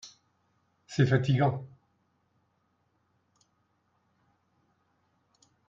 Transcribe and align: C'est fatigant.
C'est 0.87 1.05
fatigant. 1.05 1.63